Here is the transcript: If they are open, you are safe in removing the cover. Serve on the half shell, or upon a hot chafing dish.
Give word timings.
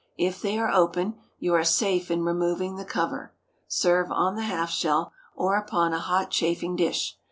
If 0.17 0.41
they 0.41 0.57
are 0.57 0.71
open, 0.71 1.19
you 1.37 1.53
are 1.53 1.63
safe 1.63 2.09
in 2.09 2.23
removing 2.23 2.75
the 2.75 2.85
cover. 2.85 3.35
Serve 3.67 4.11
on 4.11 4.35
the 4.35 4.41
half 4.41 4.71
shell, 4.71 5.13
or 5.35 5.55
upon 5.57 5.93
a 5.93 5.99
hot 5.99 6.31
chafing 6.31 6.75
dish. 6.75 7.17